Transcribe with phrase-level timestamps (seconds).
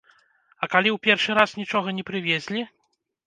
[0.63, 2.61] А калі ў першы раз нічога не прывезлі?